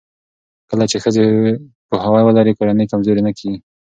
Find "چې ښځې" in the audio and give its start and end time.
0.91-1.23